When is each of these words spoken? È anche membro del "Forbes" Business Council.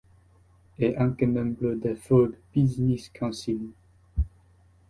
È 0.77 0.95
anche 0.97 1.27
membro 1.27 1.75
del 1.75 1.95
"Forbes" 1.95 2.39
Business 2.51 3.11
Council. 3.11 3.71